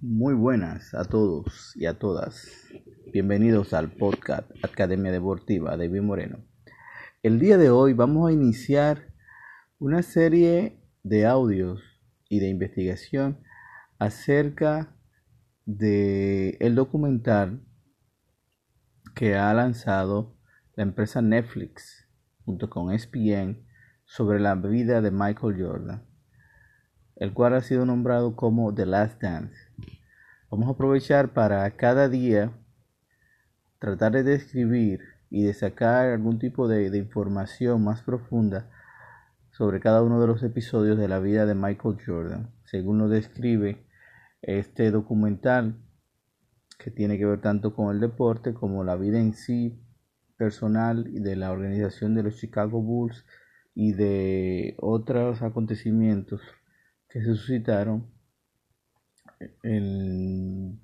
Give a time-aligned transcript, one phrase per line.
[0.00, 2.46] Muy buenas a todos y a todas.
[3.12, 6.38] Bienvenidos al podcast Academia Deportiva de David Moreno.
[7.24, 9.12] El día de hoy vamos a iniciar
[9.80, 11.82] una serie de audios
[12.28, 13.40] y de investigación
[13.98, 14.96] acerca
[15.66, 17.66] de el documental
[19.16, 20.36] que ha lanzado
[20.76, 22.08] la empresa Netflix
[22.44, 23.66] junto con ESPN
[24.04, 26.07] sobre la vida de Michael Jordan,
[27.18, 29.56] el cual ha sido nombrado como The Last Dance.
[30.50, 32.52] Vamos a aprovechar para cada día
[33.80, 38.70] tratar de describir y de sacar algún tipo de, información más profunda
[39.50, 43.84] sobre cada uno de los episodios de la vida de Michael Jordan, según lo describe
[44.40, 45.76] este documental
[46.78, 49.82] que tiene que ver tanto con el deporte como la vida en sí
[50.36, 53.26] personal y de la organización de los Chicago Bulls
[53.74, 56.40] y de otros acontecimientos
[57.08, 58.06] que se suscitaron
[59.62, 60.80] en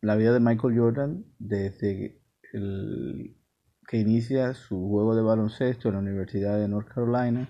[0.00, 2.20] la vida de Michael Jordan desde
[2.52, 7.48] que inicia su juego de baloncesto en la Universidad de North Carolina,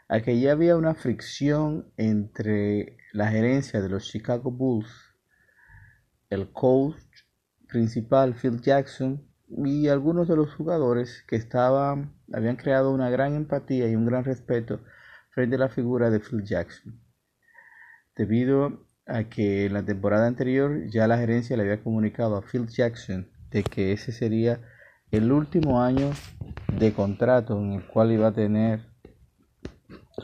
[0.07, 5.15] a que ya había una fricción entre la gerencia de los Chicago Bulls,
[6.29, 7.01] el coach
[7.67, 13.87] principal Phil Jackson y algunos de los jugadores que estaban habían creado una gran empatía
[13.89, 14.79] y un gran respeto
[15.31, 16.99] frente a la figura de Phil Jackson.
[18.15, 22.67] Debido a que en la temporada anterior ya la gerencia le había comunicado a Phil
[22.67, 24.61] Jackson de que ese sería
[25.11, 26.11] el último año
[26.79, 28.91] de contrato en el cual iba a tener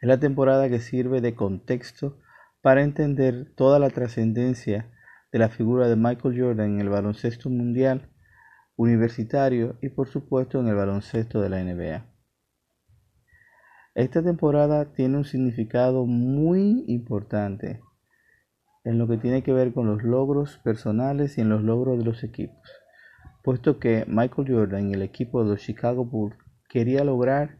[0.00, 2.18] es la temporada que sirve de contexto
[2.62, 4.90] para entender toda la trascendencia
[5.32, 8.10] de la figura de Michael Jordan en el baloncesto mundial,
[8.76, 12.06] universitario y por supuesto en el baloncesto de la NBA.
[13.94, 17.80] Esta temporada tiene un significado muy importante
[18.84, 22.04] en lo que tiene que ver con los logros personales y en los logros de
[22.04, 22.80] los equipos
[23.42, 26.36] puesto que Michael Jordan y el equipo de los Chicago Bulls
[26.68, 27.58] quería lograr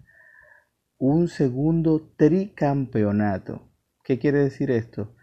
[1.00, 3.66] un segundo tricampeonato.
[4.05, 5.16] ¿Qué quiere decir esto?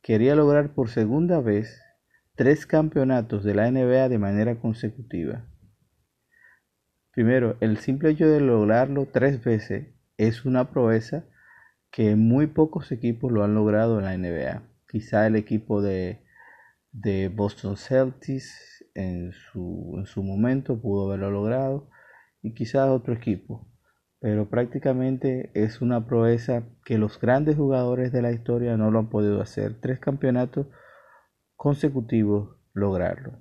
[0.00, 1.82] Quería lograr por segunda vez
[2.36, 5.44] tres campeonatos de la NBA de manera consecutiva.
[7.10, 9.88] Primero, el simple hecho de lograrlo tres veces
[10.18, 11.24] es una proeza
[11.90, 14.62] que muy pocos equipos lo han logrado en la NBA.
[14.88, 16.22] Quizá el equipo de,
[16.92, 21.90] de Boston Celtics, en su, en su momento pudo haberlo logrado
[22.40, 23.66] y quizás otro equipo,
[24.20, 29.08] pero prácticamente es una proeza que los grandes jugadores de la historia no lo han
[29.08, 29.80] podido hacer.
[29.80, 30.66] Tres campeonatos
[31.54, 33.38] consecutivos lograrlo.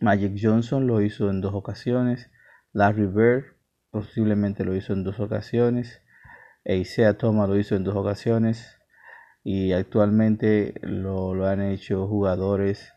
[0.00, 2.30] Magic Johnson lo hizo en dos ocasiones,
[2.72, 3.44] Larry Bird
[3.90, 6.02] posiblemente lo hizo en dos ocasiones,
[6.64, 8.78] Isaiah Thomas lo hizo en dos ocasiones
[9.42, 12.92] y actualmente lo, lo han hecho jugadores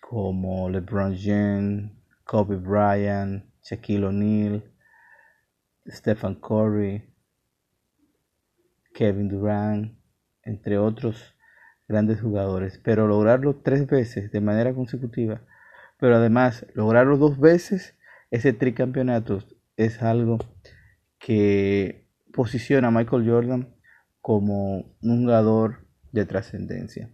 [0.00, 1.90] como LeBron James,
[2.24, 4.73] Kobe Bryant, Shaquille O'Neal,
[5.86, 7.04] Stephen Curry,
[8.94, 9.98] Kevin Durant,
[10.42, 11.34] entre otros
[11.88, 12.78] grandes jugadores.
[12.82, 15.42] Pero lograrlo tres veces de manera consecutiva,
[15.98, 17.96] pero además lograrlo dos veces,
[18.30, 19.44] ese tricampeonato
[19.76, 20.38] es algo
[21.18, 23.74] que posiciona a Michael Jordan
[24.20, 27.10] como un jugador de trascendencia.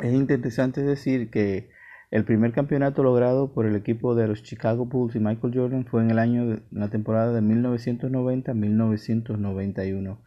[0.00, 1.70] Es interesante decir que
[2.10, 6.00] el primer campeonato logrado por el equipo de los Chicago Bulls y Michael Jordan fue
[6.02, 10.18] en el año de la temporada de 1990-1991.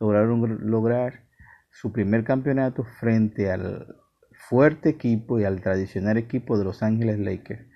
[0.00, 1.24] Lograron lograr
[1.70, 3.94] su primer campeonato frente al
[4.32, 7.66] fuerte equipo y al tradicional equipo de Los Ángeles Lakers.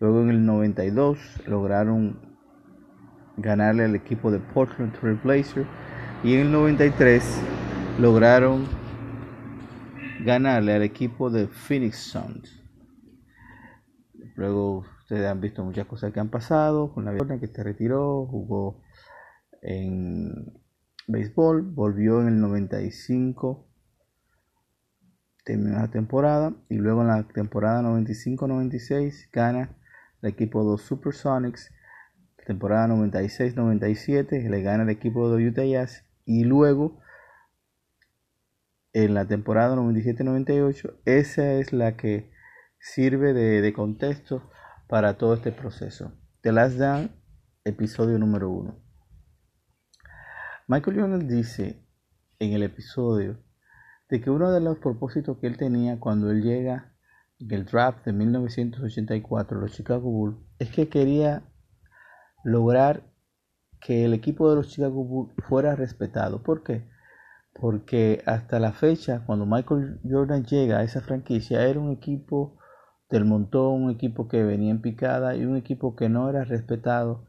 [0.00, 2.36] Luego en el 92 lograron
[3.38, 5.66] ganarle al equipo de Portland Trail Blazers
[6.22, 7.40] y en el 93
[7.98, 8.66] lograron
[10.24, 12.57] ganarle al equipo de Phoenix Suns.
[14.38, 18.24] Luego ustedes han visto muchas cosas que han pasado con la Jordan que se retiró,
[18.24, 18.80] jugó
[19.62, 20.60] en
[21.08, 23.66] béisbol, volvió en el 95,
[25.44, 29.76] terminó la temporada y luego en la temporada 95-96 gana
[30.22, 31.72] el equipo de los Supersonics,
[32.46, 37.00] temporada 96-97 le gana el equipo de Utah Jazz y luego
[38.92, 42.37] en la temporada 97-98 esa es la que
[42.80, 44.42] sirve de, contexto
[44.88, 46.12] para todo este proceso.
[46.42, 47.14] The Last Dance,
[47.64, 48.78] episodio número 1.
[50.68, 51.84] Michael Jordan dice
[52.38, 53.42] en el episodio
[54.08, 56.94] de que uno de los propósitos que él tenía cuando él llega
[57.38, 61.42] en el draft de 1984, los Chicago Bulls, es que quería
[62.44, 63.02] lograr
[63.80, 66.42] que el equipo de los Chicago Bulls fuera respetado.
[66.42, 66.88] ¿Por qué?
[67.52, 72.57] Porque hasta la fecha, cuando Michael Jordan llega a esa franquicia, era un equipo
[73.10, 77.26] del montón, un equipo que venía en picada y un equipo que no era respetado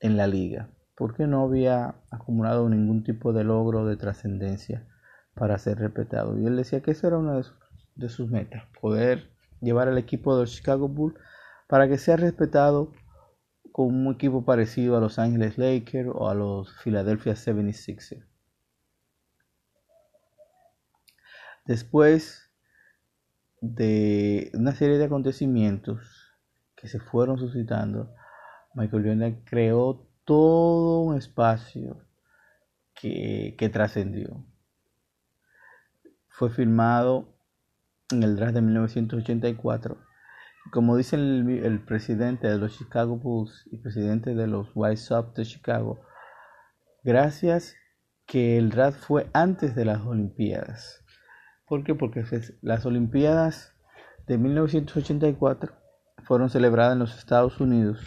[0.00, 4.86] en la liga, porque no había acumulado ningún tipo de logro de trascendencia
[5.34, 6.38] para ser respetado.
[6.38, 7.42] Y él decía que esa era una
[7.96, 9.30] de sus, metas, poder
[9.60, 11.18] llevar al equipo de Chicago Bulls
[11.66, 12.92] para que sea respetado
[13.72, 18.24] como un equipo parecido a los Angeles Lakers o a los Philadelphia 76ers.
[21.66, 22.47] Después
[23.60, 26.00] de una serie de acontecimientos
[26.76, 28.14] que se fueron suscitando,
[28.74, 32.04] Michael Jordan creó todo un espacio
[32.94, 34.44] que, trascendió.
[36.28, 37.34] Fue filmado
[38.10, 39.98] en el draft de 1984.
[40.72, 45.34] Como dice el, el, presidente de los Chicago Bulls y presidente de los White Sox
[45.34, 46.00] de Chicago,
[47.02, 47.74] gracias
[48.26, 51.04] que el draft fue antes de las Olimpiadas.
[51.68, 51.94] ¿Por qué?
[51.94, 52.24] Porque
[52.62, 53.74] las Olimpiadas
[54.26, 55.74] de 1984
[56.24, 58.00] fueron celebradas en los Estados Unidos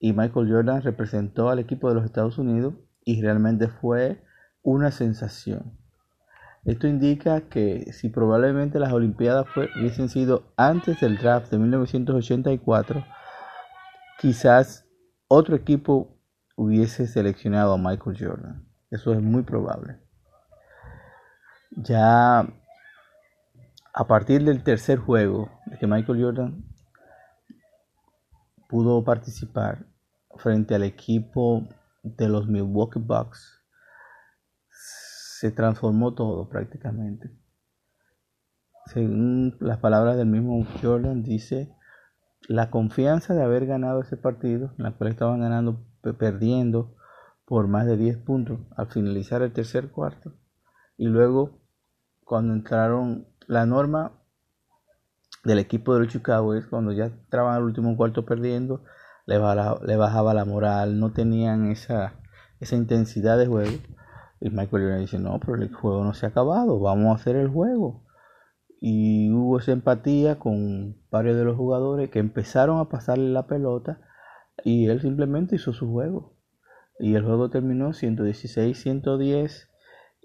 [0.00, 4.22] y Michael Jordan representó al equipo de los Estados Unidos y realmente fue
[4.62, 5.76] una sensación.
[6.64, 13.04] Esto indica que si probablemente las Olimpiadas hubiesen sido antes del draft de 1984,
[14.20, 14.86] quizás
[15.28, 16.16] otro equipo
[16.56, 18.68] hubiese seleccionado a Michael Jordan.
[18.90, 19.98] Eso es muy probable.
[21.70, 22.46] Ya
[23.94, 26.64] a partir del tercer juego de que Michael Jordan
[28.68, 29.86] pudo participar
[30.36, 31.66] frente al equipo
[32.02, 33.62] de los Milwaukee Bucks,
[34.68, 37.30] se transformó todo prácticamente.
[38.86, 41.74] Según las palabras del mismo Jordan, dice
[42.48, 45.84] la confianza de haber ganado ese partido, en la cual estaban ganando,
[46.18, 46.94] perdiendo
[47.44, 50.34] por más de 10 puntos al finalizar el tercer cuarto,
[50.96, 51.60] y luego
[52.24, 54.12] cuando entraron la norma
[55.42, 58.84] del equipo de los Chicago es cuando ya estaban al último cuarto perdiendo,
[59.26, 62.14] le, bajaba, la moral, no tenían esa,
[62.60, 63.76] esa intensidad de juego.
[64.40, 67.36] Y Michael Jordan dice, no, pero el juego no se ha acabado, vamos a hacer
[67.36, 68.04] el juego.
[68.80, 74.00] Y hubo esa empatía con varios de los jugadores que empezaron a pasarle la pelota
[74.62, 76.36] y él simplemente hizo su juego.
[76.98, 79.68] Y el juego terminó 116-110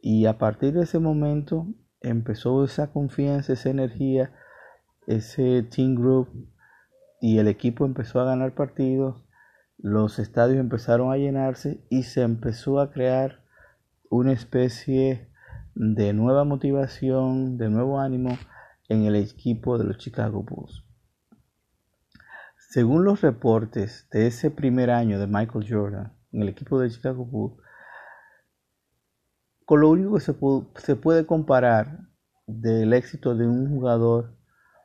[0.02, 1.68] y a partir de ese momento
[2.04, 4.32] empezó esa confianza, esa energía,
[5.08, 6.30] ese team group
[7.20, 9.24] y el equipo empezó a ganar partidos,
[9.78, 13.44] los estadios empezaron a llenarse y se empezó a crear
[14.10, 15.30] una especie
[15.74, 18.38] de nueva motivación, de nuevo ánimo
[18.90, 20.84] en el equipo de los Chicago Bulls.
[22.58, 27.26] Según los reportes de ese primer año de Michael Jordan en el equipo de Chicago
[27.26, 27.63] Bulls,
[29.66, 30.22] con lo único que
[30.82, 32.00] se, puede comparar
[32.48, 34.36] del éxito de un jugador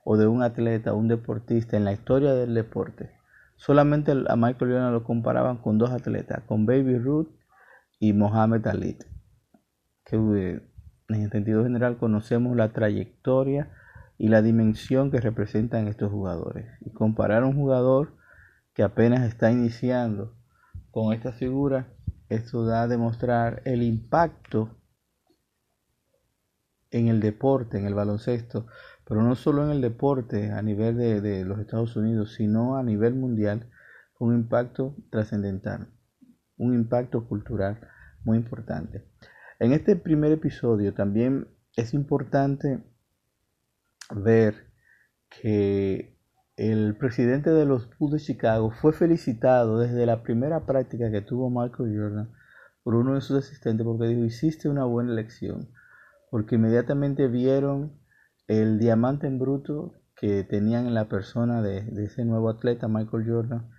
[0.04, 3.11] o de un atleta, un deportista en la historia del deporte,
[3.56, 7.28] solamente a Michael Jordan lo comparaban con dos atletas, con Baby Ruth
[7.99, 8.97] y Mohamed Ali,
[10.04, 10.62] que eh,
[11.08, 13.70] en sentido general conocemos la trayectoria
[14.18, 16.66] y la dimensión que representan estos jugadores.
[16.80, 18.14] Y comparar a un jugador
[18.75, 20.37] que apenas está iniciando
[20.90, 21.88] con esta figura
[22.28, 24.76] esto da a demostrar el impacto
[26.90, 28.66] en el deporte, en el baloncesto,
[29.04, 32.82] pero no solo en el deporte a nivel de, de los Estados Unidos, sino a
[32.82, 33.70] nivel mundial,
[34.18, 35.88] un impacto trascendental,
[36.56, 37.80] un impacto cultural
[38.25, 39.04] muy importante.
[39.58, 42.82] En este primer episodio también es importante
[44.11, 44.73] ver
[45.28, 46.17] que
[46.58, 51.50] el presidente de los Bulls de Chicago fue felicitado desde la primera práctica que tuvo
[51.50, 52.30] Michael Jordan
[52.82, 55.68] por uno de sus asistentes porque dijo, hiciste una buena elección,
[56.32, 57.92] porque inmediatamente vieron
[58.48, 63.24] el diamante en bruto que tenían en la persona de, de ese nuevo atleta, Michael
[63.24, 63.70] Jordan,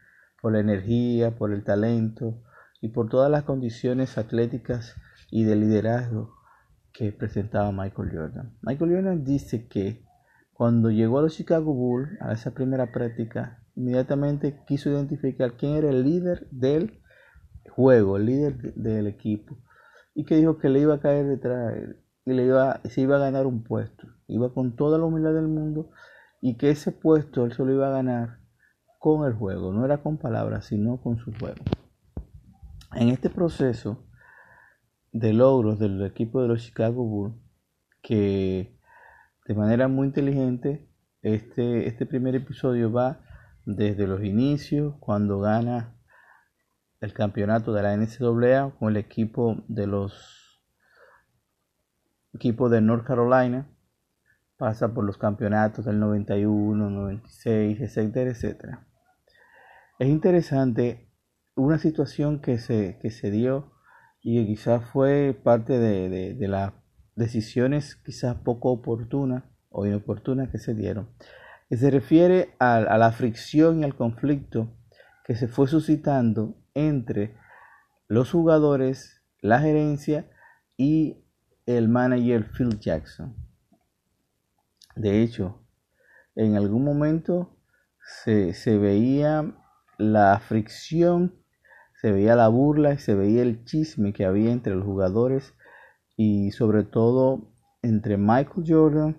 [0.42, 2.42] por la energía, por el talento
[2.80, 4.96] y por todas las condiciones atléticas
[5.30, 6.34] y de liderazgo
[6.94, 8.58] que presentaba Michael Jordan.
[8.62, 10.08] Michael Jordan dice que
[10.60, 15.90] cuando llegó a los Chicago Bulls, a esa primera práctica, inmediatamente quiso identificar quién era
[15.90, 17.00] el líder del
[17.70, 19.58] juego, el líder del equipo,
[20.14, 21.76] y que dijo que le iba a caer detrás
[22.26, 24.06] y le iba, se iba a ganar un puesto.
[24.28, 25.92] Iba con toda la humildad del mundo
[26.42, 28.40] y que ese puesto él solo iba a ganar
[29.00, 31.64] con el juego, no era con palabras, sino con su juego.
[32.96, 34.04] En este proceso
[35.14, 37.36] de logros del equipo de los Chicago Bulls,
[38.02, 38.78] que
[39.50, 40.88] de manera muy inteligente,
[41.24, 43.20] este, este primer episodio va
[43.66, 45.96] desde los inicios, cuando gana
[47.02, 50.62] el campeonato de la NCAA con el equipo de los
[52.32, 53.68] equipos de North Carolina,
[54.56, 58.88] pasa por los campeonatos del 91, 96, etcétera, etcétera.
[59.98, 61.12] Es interesante
[61.56, 63.74] una situación que se, que se dio
[64.22, 66.72] y que quizás fue parte de, las
[67.20, 71.10] decisiones quizás poco oportunas o inoportunas que se dieron,
[71.68, 74.74] que se refiere a, la fricción y al conflicto
[75.26, 77.36] que se fue suscitando entre
[78.08, 80.28] los jugadores, la gerencia
[80.78, 81.24] y
[81.68, 83.36] el manager Phil Jackson.
[84.96, 85.62] De hecho,
[86.36, 87.56] en algún momento
[88.24, 89.54] se veía
[89.98, 91.36] la fricción,
[92.02, 95.54] se veía la burla y se veía el chisme que había entre los jugadores
[96.22, 97.50] y sobre todo
[97.82, 99.16] entre Michael Jordan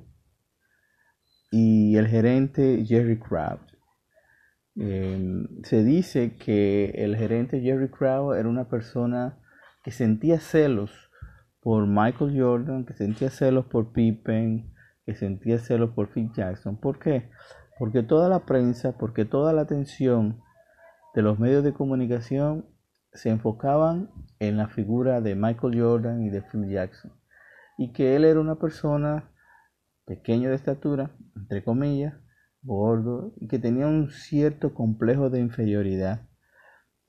[1.51, 3.75] y el gerente Jerry Krause.
[4.77, 9.39] Em, se dice que el gerente Jerry Krause era una persona
[9.83, 10.91] que sentía celos
[11.63, 14.75] por Michael Jordan, que sentía celos por Pippen,
[15.07, 16.77] que sentía celos por Phil Jackson.
[16.79, 17.31] ¿Por qué?
[17.79, 20.43] Porque toda la prensa, porque toda la atención
[21.15, 22.67] de los medios de comunicación
[23.13, 27.13] se enfocaban en la figura de Michael Jordan y de Phil Jackson
[27.77, 29.33] y que él era una persona
[30.05, 32.15] pequeño de estatura, entre comillas,
[32.63, 36.29] gordo y que tenía un cierto complejo de inferioridad.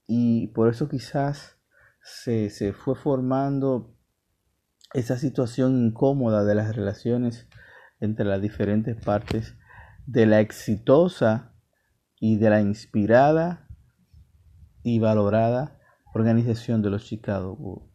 [0.08, 1.58] Y por eso quizás
[2.02, 3.98] se, se fue formando
[4.94, 7.48] esa situación incómoda de las relaciones
[8.00, 9.56] entre las diferentes partes
[10.06, 11.54] de la exitosa
[12.20, 13.68] y de la inspirada
[14.84, 15.81] y valorada
[16.14, 17.90] organización de los Chicago.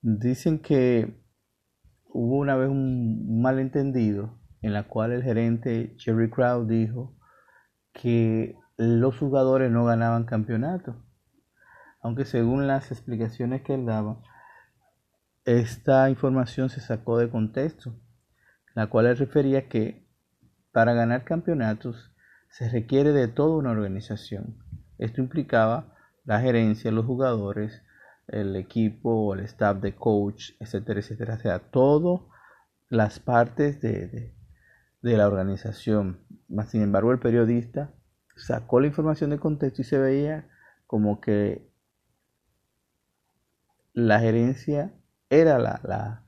[0.00, 1.22] Dicen que
[2.06, 7.16] hubo una vez un malentendido en la cual el gerente Jerry Krause dijo
[7.92, 11.04] que los jugadores no ganaban campeonato.
[12.00, 14.22] Aunque según las explicaciones que él daba,
[15.44, 17.98] esta información se sacó de contexto,
[18.74, 20.06] la cual él refería que
[20.72, 22.14] para ganar campeonatos
[22.50, 24.58] se requiere de toda una organización.
[24.98, 25.94] Esto implicaba
[26.28, 27.82] la gerencia, los jugadores,
[28.26, 31.34] el equipo, el staff de coach, etcétera, etcétera.
[31.36, 32.20] O sea, todas
[32.90, 34.34] las partes de,
[35.00, 36.20] la organización.
[36.66, 37.94] Sin embargo, el periodista
[38.36, 40.46] sacó la información de contexto y se veía
[40.86, 41.72] como que
[43.94, 44.92] la gerencia
[45.30, 46.26] era la, la,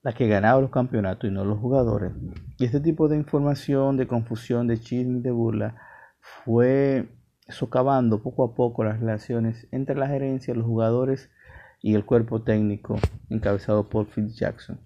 [0.00, 2.14] la que ganaba los campeonatos y no los jugadores.
[2.56, 5.76] Y este tipo de información, de confusión, de chisme, de burla,
[6.20, 7.06] fue
[7.48, 11.30] socavando poco a poco las relaciones entre la gerencia, los jugadores
[11.80, 14.80] y el cuerpo técnico encabezado por Phil Jackson.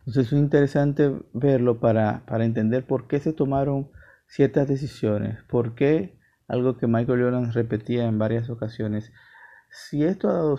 [0.00, 3.90] Entonces es interesante verlo para, para entender por qué se tomaron
[4.26, 9.12] ciertas decisiones, por qué algo que Michael Jordan repetía en varias ocasiones,
[9.70, 10.58] si esto ha dado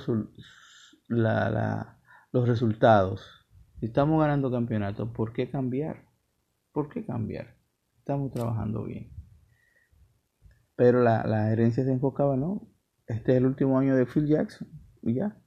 [2.32, 3.46] los resultados,
[3.80, 6.06] si estamos ganando campeonatos, ¿por qué cambiar?
[6.72, 7.56] ¿Por qué cambiar?
[8.00, 9.15] Estamos trabajando bien.
[10.76, 12.68] Pero la, la herencia se enfocaba, ¿no?
[13.08, 14.68] Este es el último año de Phil Jackson
[15.14, 15.38] ya.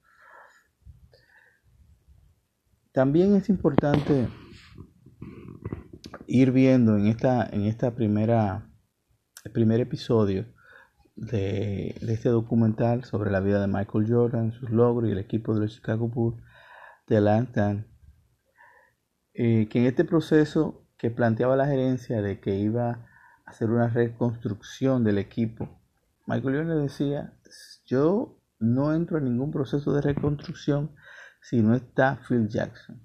[2.92, 4.28] También es importante
[6.26, 8.70] ir viendo en esta, en esta primera,
[9.44, 10.46] el primer episodio
[11.16, 15.60] de, este documental sobre la vida de Michael Jordan, sus logros y el equipo de
[15.60, 16.42] los Chicago Bulls
[17.06, 17.86] de Atlanta,
[19.34, 23.06] eh, que en este proceso que planteaba la gerencia de que iba
[23.48, 25.80] hacer una reconstrucción del equipo,
[26.26, 27.32] Michael Jordan decía,
[27.86, 30.94] yo no entro en ningún proceso de reconstrucción
[31.40, 33.00] si no está Phil Jackson.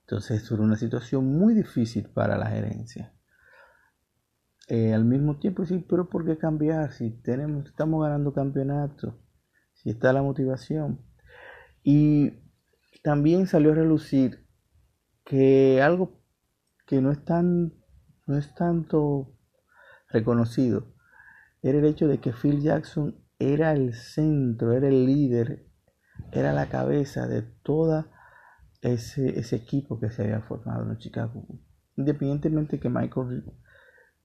[0.00, 3.12] Entonces esto era una situación muy difícil para la gerencia.
[4.68, 6.92] Eh, al mismo tiempo sí, pero ¿por qué cambiar?
[6.92, 9.14] Si tenemos, estamos ganando campeonatos,
[9.74, 11.00] si está la motivación.
[11.82, 12.40] Y
[13.02, 14.46] también salió a relucir
[15.24, 16.20] que algo
[16.86, 17.74] que no es tan,
[18.26, 19.32] no es tanto
[20.10, 20.86] reconocido,
[21.62, 25.66] era el hecho de que Phil Jackson era el centro, era el líder,
[26.32, 28.06] era la cabeza de todo
[28.82, 31.44] ese, ese equipo que se había formado en Chicago.
[31.96, 33.44] Independientemente que Michael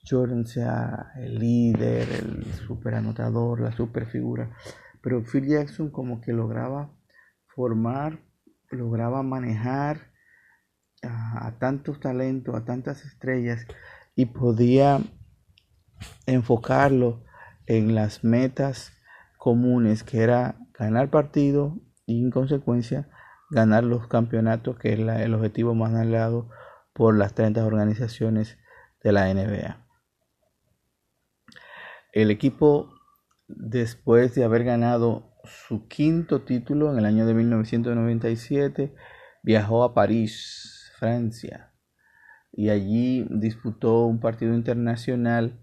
[0.07, 4.51] Jordan sea el líder, el super anotador, la super figura.
[5.01, 6.91] Pero Phil Jackson como que lograba
[7.47, 8.19] formar,
[8.69, 10.10] lograba manejar
[11.01, 13.65] a, tantos talentos, a tantas estrellas
[14.15, 14.99] y podía
[16.25, 17.23] enfocarlo
[17.65, 18.93] en las metas
[19.37, 23.09] comunes que era ganar partido y en consecuencia
[23.49, 26.49] ganar los campeonatos que es el objetivo más anhelado
[26.93, 28.57] por las 30 organizaciones
[29.03, 29.85] de la NBA.
[32.13, 32.93] El equipo,
[33.47, 38.93] después de haber ganado su quinto título en el año de 1997,
[39.43, 40.70] viajó a París,
[41.01, 41.73] Francia,
[42.51, 45.59] y allí disputó un partido internacional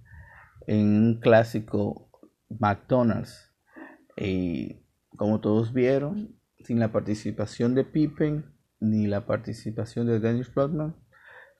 [0.66, 2.10] en un clásico
[2.48, 3.54] McDonald's.
[4.16, 4.82] Y
[5.16, 8.46] como todos vieron, sin la participación de Pippen
[8.80, 10.96] ni la participación de Dennis Rodman,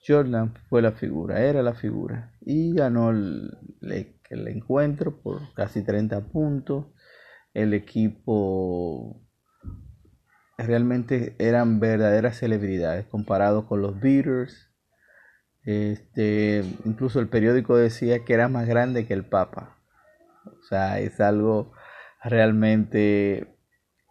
[0.05, 6.33] Jordan fue la figura, era la figura y ganó el, el encuentro por casi 30
[6.33, 6.87] puntos.
[7.55, 9.28] El equipo
[10.59, 14.71] realmente eran verdaderas celebridades comparados con los Beatles.
[15.63, 19.77] Este, incluso el periódico decía que era más grande que el Papa.
[20.45, 21.73] O sea, es algo
[22.23, 23.57] realmente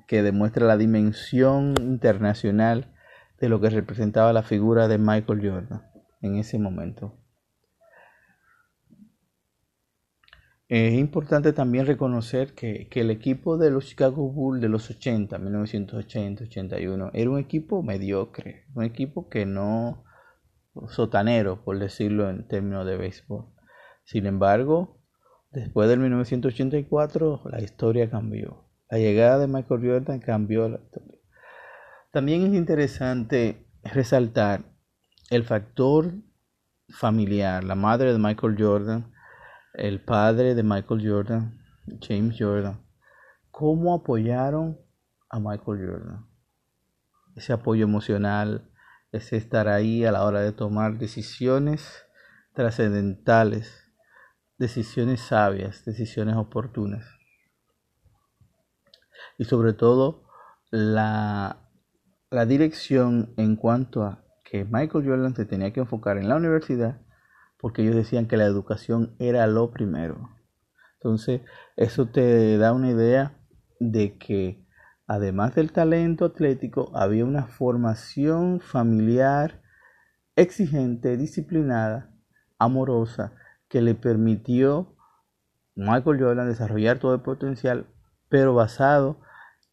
[0.07, 2.93] que demuestra la dimensión internacional
[3.39, 5.83] de lo que representaba la figura de Michael Jordan
[6.21, 7.13] en ese momento.
[10.69, 16.43] Es importante también reconocer que, el equipo de los Chicago Bulls de los 80, 1980,
[16.43, 20.03] 81, era un equipo mediocre, un equipo que no
[20.89, 23.45] sotanero, por decirlo en términos de béisbol.
[24.03, 24.99] Sin embargo,
[25.51, 28.65] después del 1984, la historia cambió.
[28.89, 31.17] La llegada de Michael Jordan cambió la historia.
[32.12, 34.65] También es interesante resaltar
[35.30, 36.12] el factor
[36.89, 37.63] familiar.
[37.63, 39.13] La madre de Michael Jordan
[39.77, 41.63] el padre de Michael Jordan,
[42.01, 42.83] James Jordan,
[43.51, 44.79] cómo apoyaron
[45.29, 46.27] a Michael Jordan.
[47.35, 48.71] Ese apoyo emocional,
[49.11, 52.05] ese estar ahí a la hora de tomar decisiones
[52.53, 53.93] trascendentales,
[54.57, 57.05] decisiones sabias, decisiones oportunas.
[59.37, 60.23] Y sobre todo
[60.71, 61.69] la,
[62.31, 66.99] la dirección en cuanto a que Michael Jordan se tenía que enfocar en la universidad
[67.60, 70.30] porque ellos decían que la educación era lo primero.
[70.96, 71.41] Entonces,
[71.76, 73.38] eso te da una idea
[73.80, 74.67] de que
[75.08, 79.62] además del talento atlético, había una formación familiar
[80.36, 82.13] exigente, disciplinada,
[82.60, 83.34] amorosa,
[83.70, 84.96] que le permitió
[85.76, 87.88] Michael Jordan desarrollar todo el potencial,
[88.30, 89.22] pero basado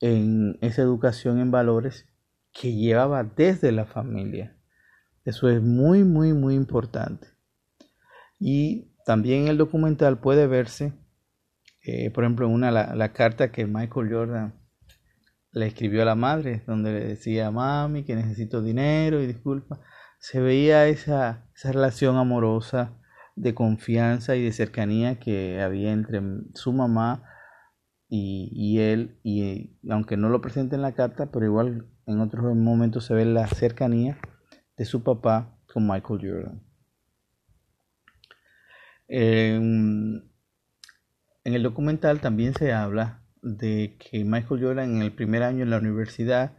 [0.01, 2.07] en esa educación en valores
[2.53, 4.57] que llevaba desde la familia.
[5.25, 7.27] Eso es muy, muy, muy importante.
[8.46, 10.92] Y también en el documental puede verse,
[11.83, 14.54] eh, por ejemplo, una la, carta que Michael Jordan
[15.52, 19.80] le escribió a la madre, donde le decía, mami, que necesito dinero y disculpa.
[20.18, 22.92] Se veía esa, esa relación amorosa
[23.35, 26.20] de confianza y de cercanía que había entre
[26.52, 27.24] su mamá
[28.11, 32.54] y, y, él, y aunque no lo presente en la carta, pero igual en otros
[32.54, 34.18] momentos se ve la cercanía
[34.76, 36.63] de su papá con Michael Jordan.
[39.16, 40.29] En,
[41.44, 45.79] el documental también se habla de que Michael Jordan en el primer año en la
[45.79, 46.57] universidad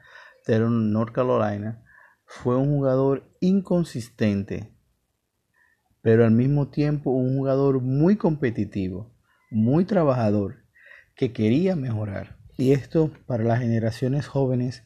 [0.47, 1.83] de North Carolina
[2.25, 4.73] fue un jugador inconsistente,
[6.01, 9.13] pero al mismo tiempo un jugador muy competitivo,
[9.51, 10.63] muy trabajador,
[11.13, 12.37] que quería mejorar.
[12.55, 14.85] Y esto para las generaciones jóvenes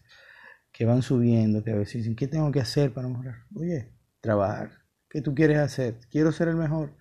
[0.72, 3.44] que van subiendo, que a veces dicen, ¿qué tengo que hacer para mejorar?
[3.56, 4.72] Oye, trabajar.
[5.08, 6.00] ¿Qué tú quieres hacer?
[6.10, 6.96] Quiero ser el mejor.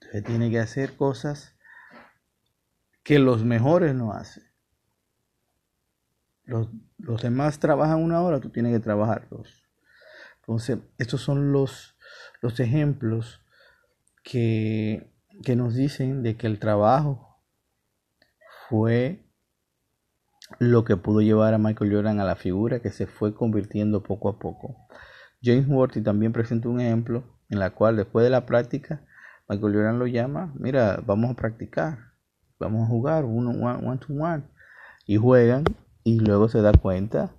[0.00, 1.56] Entonces tiene que hacer cosas
[3.02, 4.44] que los mejores no hacen.
[6.44, 6.68] Los,
[7.22, 9.66] demás trabajan una hora, tú tienes que trabajar dos.
[10.40, 11.96] Entonces, estos son los,
[12.40, 13.42] los ejemplos
[14.22, 17.42] que, que nos dicen de que el trabajo
[18.68, 19.26] fue
[20.58, 24.30] lo que pudo llevar a Michael Jordan a la figura que se fue convirtiendo poco
[24.30, 24.88] a poco.
[25.42, 29.06] James Worthy también presenta un ejemplo en la cual después de la práctica
[29.48, 31.98] Michael Jordan lo llama, mira, vamos a practicar,
[32.58, 34.44] vamos a jugar uno one, to one
[35.06, 35.64] y juegan
[36.04, 37.32] y luego se da cuenta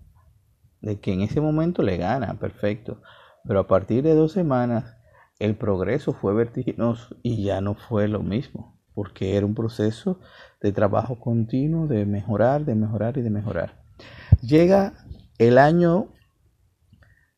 [0.82, 3.02] de que en ese momento le gana, perfecto,
[3.46, 4.96] pero a partir de dos semanas
[5.40, 10.20] el progreso fue vertiginoso y ya no fue lo mismo, porque era un proceso
[10.62, 13.84] de trabajo continuo, de mejorar, de mejorar y de mejorar.
[14.42, 14.94] Llega
[15.38, 16.08] el año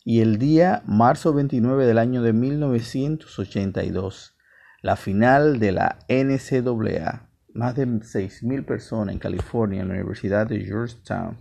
[0.03, 4.36] y el día marzo 29 del año de 1982,
[4.82, 10.65] la final de la NCAA, más de 6.000 personas en California, en la Universidad de
[10.65, 11.38] Georgetown,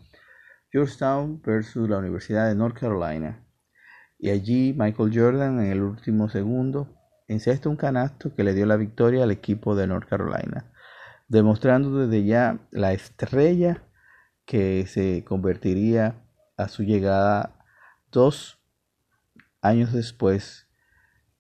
[0.70, 3.44] Georgetown versus la Universidad de North Carolina.
[4.18, 6.88] Y allí Michael Jordan en el último segundo
[7.29, 10.72] encesta un canasto que le dio la victoria al equipo de North Carolina,
[11.29, 13.83] demostrando desde ya la estrella
[14.44, 16.16] que se convertiría
[16.57, 17.57] a su llegada
[18.11, 18.59] dos
[19.62, 20.66] años después,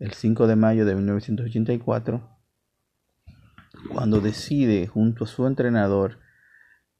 [0.00, 2.26] el 5 de mayo de 1984,
[3.92, 6.18] cuando decide junto a su entrenador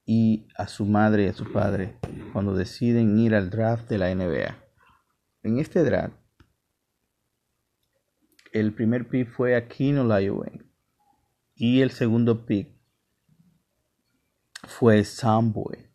[0.05, 1.99] y a su madre y a su padre,
[2.33, 4.55] cuando deciden ir al draft de la NBA.
[5.43, 6.15] En este draft,
[8.53, 10.71] el primer pick fue Aquino Olajuwon
[11.55, 12.69] y el segundo pick
[14.69, 15.87] fue Sam Boy.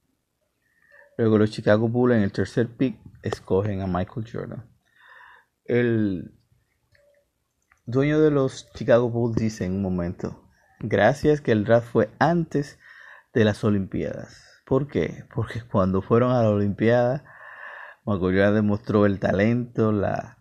[1.17, 4.65] Luego los Chicago Bulls en el tercer pick escogen a Michael Jordan.
[5.65, 6.35] El
[7.85, 10.43] dueño de los Chicago Bulls dice en un momento,
[10.79, 12.79] gracias que el draft fue antes
[13.33, 14.61] de las Olimpiadas.
[14.65, 15.25] ¿Por qué?
[15.33, 17.23] Porque cuando fueron a la Olimpiada,
[18.05, 20.39] Michael demostró el talento, la,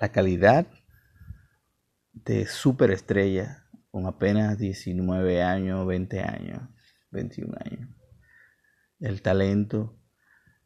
[0.00, 0.66] la calidad
[2.12, 6.60] de superestrella con apenas 19 años, 20 años,
[7.10, 7.88] 21 años.
[8.98, 9.96] El talento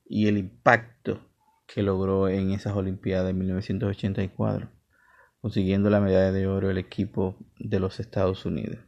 [0.07, 1.31] y el impacto
[1.67, 4.78] que logró en esas Olimpiadas de 1984,
[5.41, 8.79] consiguiendo la medalla de oro el equipo de los Estados Unidos.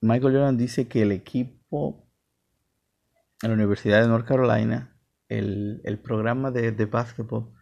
[0.00, 2.08] Michael Jordan dice que el equipo
[3.42, 4.96] en la Universidad de North Carolina,
[5.28, 7.52] el, programa de, de básquetbol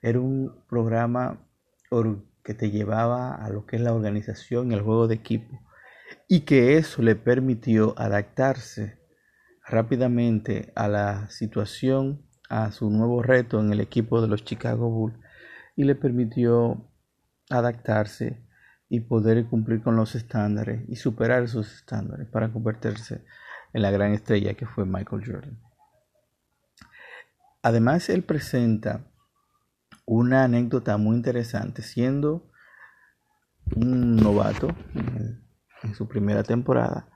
[0.00, 1.46] era un programa
[2.42, 5.60] que te llevaba a lo que es la organización el juego de equipo
[6.28, 8.98] y que eso le permitió adaptarse
[9.66, 15.16] rápidamente a la situación, a su nuevo reto en el equipo de los Chicago Bulls
[15.76, 16.88] y le permitió
[17.50, 18.42] adaptarse
[18.88, 23.24] y poder cumplir con los estándares y superar esos estándares para convertirse
[23.72, 25.58] en la gran estrella que fue Michael Jordan.
[27.62, 29.04] Además, él presenta
[30.06, 32.50] una anécdota muy interesante, siendo
[33.74, 34.68] un novato
[35.82, 37.08] en su primera temporada,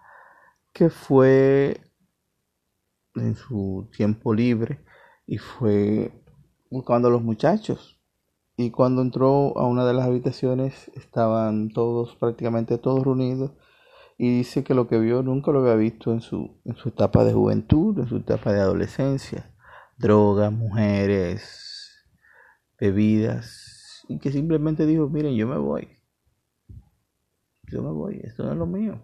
[0.73, 1.81] que fue
[3.15, 4.81] en su tiempo libre
[5.27, 6.13] y fue
[6.71, 7.98] buscando a los muchachos.
[8.61, 13.53] Y cuando entró a una de las habitaciones estaban todos, prácticamente todos reunidos.
[14.19, 17.23] Y dice que lo que vio nunca lo había visto en su, en su etapa
[17.23, 19.55] de juventud, en su etapa de adolescencia.
[19.97, 22.05] Drogas, mujeres,
[22.81, 24.05] bebidas.
[24.09, 25.91] Y que simplemente dijo, miren, yo me voy.
[27.71, 29.01] Yo me voy, esto no es lo mío.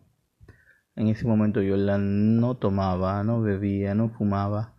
[0.96, 4.74] En ese momento yo no tomaba, no bebía, no fumaba.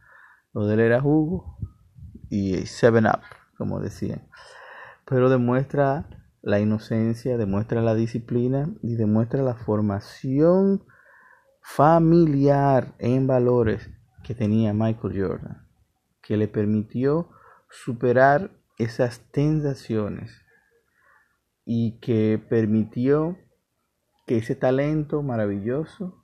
[0.52, 1.60] Lo de él era jugo
[2.30, 3.22] y seven up,
[3.58, 4.28] como decían.
[5.06, 6.10] Pero demuestra
[6.42, 10.84] la inocencia, demuestra la disciplina y demuestra la formación
[11.62, 13.90] familiar en valores
[14.24, 15.68] que tenía Michael Jordan,
[16.22, 17.30] que le permitió
[17.70, 20.42] superar esas tentaciones
[21.66, 23.38] y que permitió
[24.28, 26.24] que ese talento maravilloso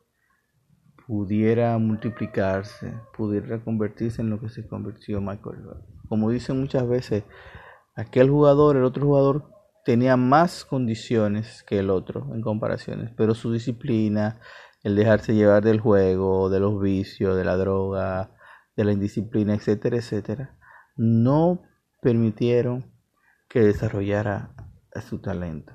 [1.07, 5.85] pudiera multiplicarse, pudiera convertirse en lo que se convirtió Michael Jordan.
[6.07, 7.23] Como dicen muchas veces,
[7.95, 9.51] aquel jugador, el otro jugador
[9.85, 14.39] tenía más condiciones que el otro en comparaciones, pero su disciplina,
[14.83, 18.31] el dejarse llevar del juego, de los vicios, de la droga,
[18.75, 20.57] de la indisciplina, etcétera, etcétera,
[20.95, 21.61] no
[22.01, 22.91] permitieron
[23.49, 24.53] que desarrollara
[25.07, 25.73] su talento.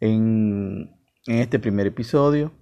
[0.00, 0.90] En,
[1.26, 2.52] este primer episodio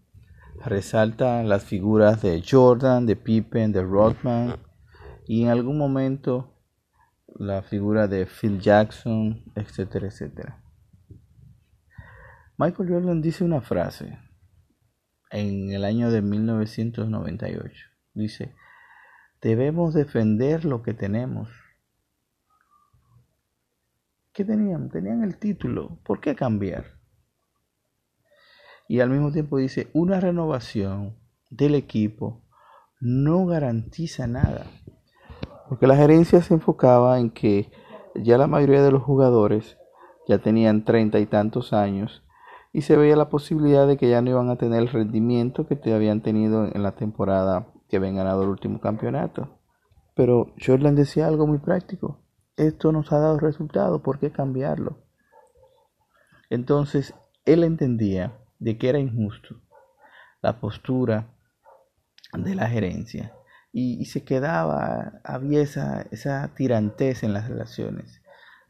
[0.64, 4.56] resalta las figuras de Jordan, de Pippen, de Rodman
[5.26, 6.51] y en algún momento
[7.42, 10.62] la figura de Phil Jackson, etcétera, etcétera.
[12.56, 14.16] Michael Jordan dice una frase
[15.30, 17.86] en el año de 1998.
[18.14, 18.54] Dice,
[19.40, 21.48] debemos defender lo que tenemos.
[24.32, 24.88] ¿Qué tenían?
[24.88, 25.98] Tenían el título.
[26.04, 27.00] ¿Por qué cambiar?
[28.86, 31.18] Y al mismo tiempo dice, una renovación
[31.50, 32.44] del equipo
[33.00, 34.66] no garantiza nada.
[35.72, 37.72] Porque la gerencia se enfocaba en que
[38.14, 39.78] ya la mayoría de los jugadores
[40.28, 42.22] ya tenían treinta y tantos años
[42.74, 45.94] y se veía la posibilidad de que ya no iban a tener el rendimiento que
[45.94, 49.48] habían tenido en la temporada que habían ganado el último campeonato.
[50.14, 52.18] Pero Jordan decía algo muy práctico.
[52.58, 54.98] Esto nos ha dado resultados, ¿por qué cambiarlo?
[56.50, 57.14] Entonces,
[57.46, 59.54] él entendía de que era injusto
[60.42, 61.28] la postura
[62.34, 63.32] de la gerencia
[63.72, 68.20] y, se quedaba, había esa, esa tirantez en las relaciones,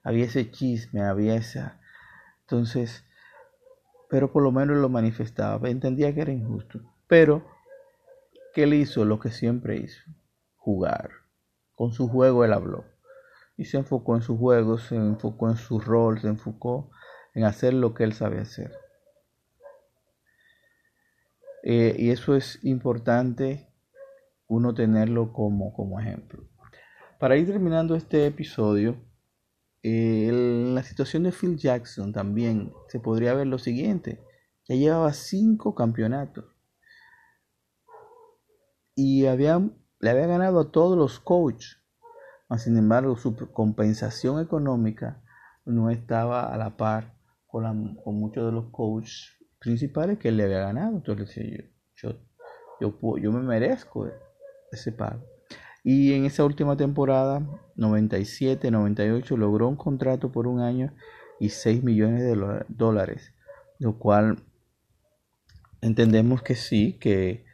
[0.05, 1.81] había ese chisme, había esa...
[2.43, 3.05] Entonces,
[4.09, 7.45] pero por lo menos lo manifestaba, entendía que era injusto, pero
[8.55, 10.03] que él hizo lo que siempre hizo,
[10.57, 11.11] jugar.
[11.75, 12.85] Con su juego él habló
[13.57, 16.91] y se enfocó en su juego, se enfocó en su rol, se enfocó
[17.35, 18.73] en hacer lo que él sabe hacer.
[21.65, 23.72] Eh, y eso es importante
[24.53, 26.45] uno tenerlo como, como ejemplo.
[27.19, 28.97] Para ir terminando este episodio,
[29.83, 30.31] eh,
[30.75, 34.21] la situación de Phil Jackson también se podría ver lo siguiente.
[34.69, 36.45] Ya llevaba cinco campeonatos.
[38.95, 39.59] Y había,
[40.01, 41.79] le había ganado a todos los coaches.
[42.59, 45.23] Sin embargo, su compensación económica
[45.65, 47.15] no estaba a la par
[47.47, 50.97] con, con muchos de los coaches principales que le había ganado.
[50.97, 52.11] Entonces yo,
[52.81, 54.07] yo, yo, me merezco
[54.73, 55.25] ese pago.
[55.85, 57.41] Y en esa última temporada,
[57.77, 60.95] 97-98, logró un contrato por un año
[61.41, 63.33] y 6 millones de dólares,
[63.79, 64.39] lo cual
[65.81, 67.45] entendemos que sí, que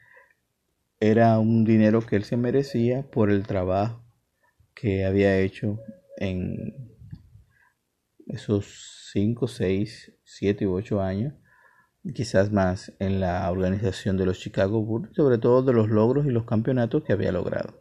[1.00, 4.02] era un dinero que él se merecía por el trabajo
[4.74, 5.80] que había hecho
[6.16, 6.92] en
[8.26, 11.34] esos 5, 6, 7 u 8 años
[12.12, 16.30] quizás más en la organización de los Chicago Bulls, sobre todo de los logros y
[16.30, 17.74] los campeonatos que había logrado.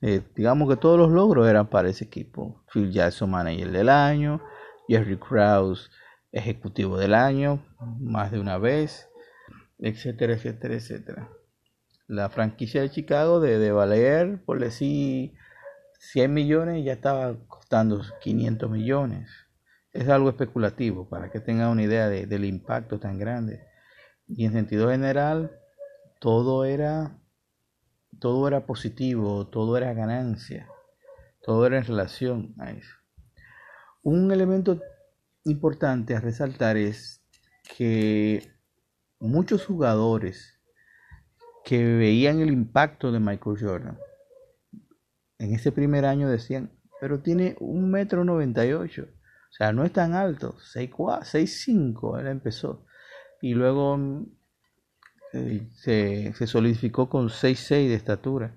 [0.00, 2.62] Eh, digamos que todos los logros eran para ese equipo.
[2.72, 4.42] Phil Jackson, manager del año,
[4.88, 5.90] Jerry Krause,
[6.32, 7.64] ejecutivo del año,
[8.00, 9.08] más de una vez,
[9.78, 11.28] etcétera, etcétera, etcétera.
[12.06, 15.32] La franquicia de Chicago de, de valer, por decir
[16.00, 19.43] 100 millones, ya estaba costando 500 millones
[19.94, 23.64] es algo especulativo para que tengan una idea del impacto tan grande.
[24.26, 25.52] Y en sentido general,
[26.18, 27.16] todo era,
[28.18, 30.68] todo era positivo, todo era ganancia,
[31.42, 32.92] todo era en relación a eso.
[34.02, 34.82] Un elemento
[35.44, 37.22] importante a resaltar es
[37.76, 38.52] que
[39.20, 40.60] muchos jugadores
[41.64, 43.98] que veían el impacto de Michael Jordan
[45.38, 49.06] en ese primer año decían, pero tiene un metro noventa y ocho
[49.54, 52.84] o sea, no es tan alto, 6'5 él empezó.
[53.40, 53.96] Y luego
[55.32, 58.56] eh, se, se, solidificó con 6'6 de estatura.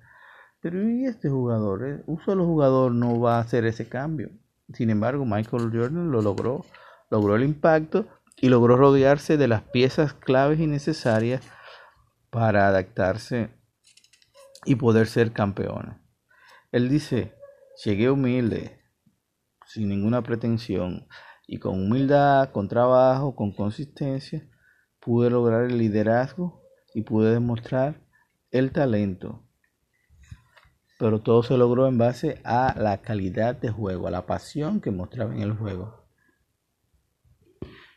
[0.60, 1.88] Pero ¿y este jugador?
[1.88, 4.32] Eh, un solo jugador no va a hacer ese cambio.
[4.74, 6.66] Sin embargo, Michael Jordan lo logró,
[7.12, 11.44] logró el impacto y logró rodearse de las piezas claves y necesarias
[12.32, 13.52] para adaptarse
[14.66, 16.02] y poder ser campeón.
[16.72, 17.36] Él dice,
[17.86, 18.77] llegué humilde,
[19.68, 21.08] sin ninguna pretensión
[21.48, 24.48] y con humildad, con trabajo, con consistencia,
[25.00, 26.62] pude lograr el liderazgo
[26.94, 28.02] y pude demostrar
[28.52, 29.44] el talento.
[31.00, 34.92] Pero todo se logró en base a la calidad de juego, a la pasión que
[34.92, 36.08] mostraba en el juego.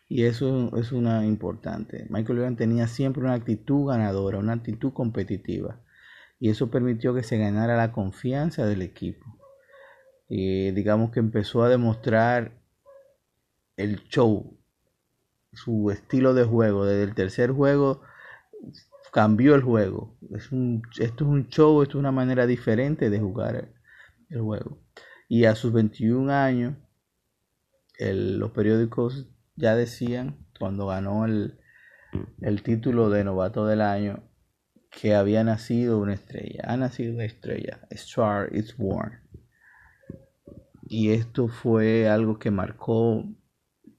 [0.06, 2.06] Y eso es una importante.
[2.10, 5.80] Michael Jordan tenía siempre una actitud ganadora, una actitud competitiva.
[6.40, 9.39] Y eso permitió que se ganara la confianza del equipo.
[10.30, 12.52] Eh, digamos que empezó a demostrar
[13.76, 14.56] el show,
[15.52, 16.86] su estilo de juego.
[16.86, 18.02] Desde el tercer juego
[19.12, 20.16] cambió el juego.
[20.30, 23.72] Es un, esto es un show, esto es una manera diferente de jugar
[24.28, 24.78] el juego.
[25.28, 26.76] Y a sus 21 años,
[27.98, 31.58] los periódicos ya decían, cuando ganó el,
[32.40, 34.22] el título de novato del año,
[34.90, 36.62] que había nacido una estrella.
[36.66, 37.80] Ha nacido una estrella.
[37.90, 39.19] Star is born.
[40.92, 43.24] Y esto fue algo que marcó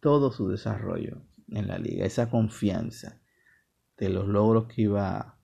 [0.01, 3.21] todo su desarrollo en la liga, esa confianza
[3.95, 5.39] de los logros que iba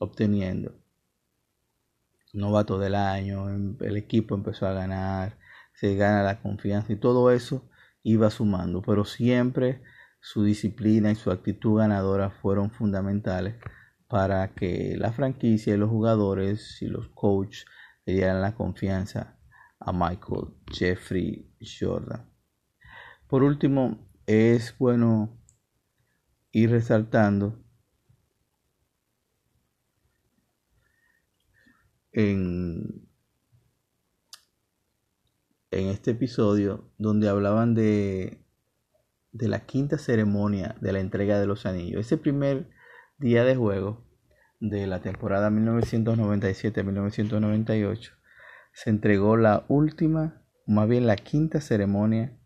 [0.00, 0.74] obteniendo.
[2.32, 5.38] Novato del año, em, el equipo empezó a ganar,
[5.74, 7.68] se gana la confianza y todo eso
[8.02, 9.82] iba sumando, pero siempre
[10.18, 13.56] su disciplina y su actitud ganadora fueron fundamentales
[14.08, 17.66] para que la franquicia y los jugadores y los coaches
[18.06, 19.35] le dieran la confianza
[19.86, 22.28] a Michael Jeffrey Jordan.
[23.28, 25.38] Por último, es bueno
[26.52, 27.58] ir resaltando
[32.12, 33.08] en,
[35.70, 38.46] en este episodio donde hablaban de
[39.36, 42.00] de la quinta ceremonia de la entrega de los anillos.
[42.00, 42.70] Ese primer
[43.18, 44.02] día de juego
[44.60, 48.15] de la temporada 1997-1998
[48.76, 52.36] se entregó la última, más bien la quinta ceremonia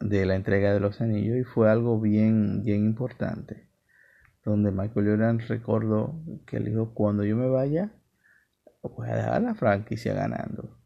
[0.00, 3.68] de la entrega de los anillos y fue algo bien, bien importante.
[4.44, 7.92] Donde Michael Jordan recordó que él dijo, cuando yo me vaya,
[8.82, 10.76] voy a dejar la franquicia ganando.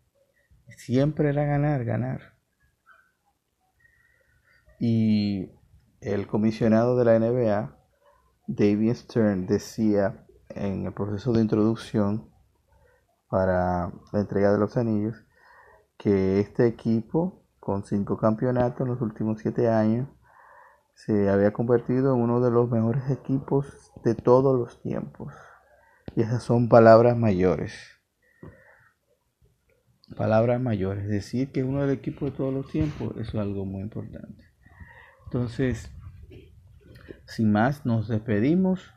[0.77, 2.35] Siempre era ganar, ganar.
[4.79, 5.49] Y
[6.03, 7.75] el comisionado de la NBA,
[8.49, 12.34] David Stern, decía en el proceso de introducción
[13.29, 15.17] para la entrega de los anillos
[15.97, 20.09] que este equipo, con cinco campeonatos en los últimos siete años,
[20.95, 25.33] se había convertido en uno de los mejores equipos de todos los tiempos.
[26.15, 27.75] Y esas son palabras mayores.
[30.17, 31.09] Palabras mayores.
[31.09, 34.45] Decir que es uno del equipo de todos los tiempos, eso es algo muy importante.
[35.25, 35.91] Entonces,
[37.27, 38.93] sin más, nos despedimos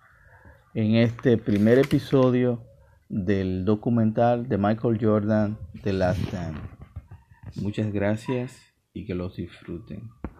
[0.74, 2.64] en este primer episodio
[3.10, 6.60] del documental de Michael Jordan, The Last Time.
[7.56, 8.60] Muchas gracias
[8.94, 10.10] y que los disfruten.